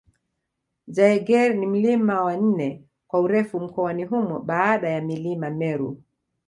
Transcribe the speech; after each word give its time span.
Jaeger 0.95 1.53
ni 1.55 1.67
mlima 1.67 2.23
wa 2.23 2.37
nne 2.37 2.83
kwa 3.07 3.19
urefu 3.19 3.59
mkoani 3.59 4.03
humo 4.05 4.39
baada 4.39 4.89
ya 4.89 5.01
milima 5.01 5.49
Meru 5.49 6.01